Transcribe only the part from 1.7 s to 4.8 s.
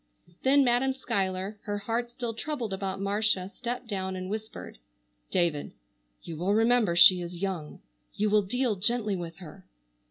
heart still troubled about Marcia, stepped down and whispered: